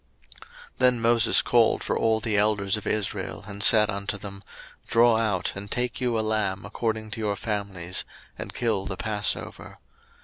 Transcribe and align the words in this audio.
02:012:021 0.39 0.49
Then 0.79 0.99
Moses 0.99 1.41
called 1.43 1.83
for 1.83 1.95
all 1.95 2.19
the 2.19 2.35
elders 2.35 2.75
of 2.75 2.87
Israel, 2.87 3.43
and 3.47 3.61
said 3.61 3.87
unto 3.91 4.17
them, 4.17 4.41
Draw 4.87 5.17
out 5.19 5.51
and 5.55 5.69
take 5.69 6.01
you 6.01 6.17
a 6.17 6.21
lamb 6.25 6.65
according 6.65 7.11
to 7.11 7.19
your 7.19 7.35
families, 7.35 8.03
and 8.35 8.51
kill 8.51 8.87
the 8.87 8.97
passover. 8.97 9.77